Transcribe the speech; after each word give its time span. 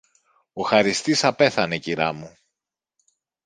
Ο 0.53 0.61
χαριστής 0.63 1.23
απέθανε, 1.23 1.77
κυρά 1.77 2.13
μου 2.13 2.37